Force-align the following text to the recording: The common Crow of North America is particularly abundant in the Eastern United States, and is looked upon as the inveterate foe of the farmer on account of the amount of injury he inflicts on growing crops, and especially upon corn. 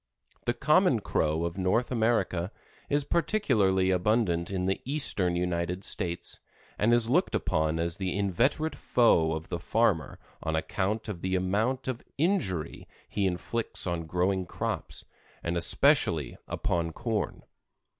The 0.45 0.55
common 0.55 1.01
Crow 1.01 1.43
of 1.45 1.59
North 1.59 1.91
America 1.91 2.51
is 2.89 3.03
particularly 3.03 3.91
abundant 3.91 4.49
in 4.49 4.65
the 4.65 4.81
Eastern 4.83 5.35
United 5.35 5.83
States, 5.83 6.39
and 6.79 6.91
is 6.91 7.07
looked 7.07 7.35
upon 7.35 7.77
as 7.77 7.97
the 7.97 8.17
inveterate 8.17 8.75
foe 8.75 9.33
of 9.33 9.49
the 9.49 9.59
farmer 9.59 10.17
on 10.41 10.55
account 10.55 11.07
of 11.07 11.21
the 11.21 11.35
amount 11.35 11.87
of 11.87 12.03
injury 12.17 12.87
he 13.09 13.27
inflicts 13.27 13.85
on 13.85 14.07
growing 14.07 14.47
crops, 14.47 15.05
and 15.43 15.55
especially 15.55 16.35
upon 16.47 16.93
corn. 16.93 17.43